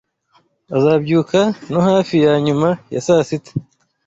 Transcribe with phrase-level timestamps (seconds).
[0.77, 1.39] Azabyuka
[1.71, 3.51] no hafi ya nyuma ya saa sita.